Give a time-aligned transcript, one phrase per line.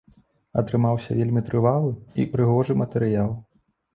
[0.61, 1.91] Атрымаўся вельмі трывалы
[2.23, 3.29] і прыгожы матэрыял.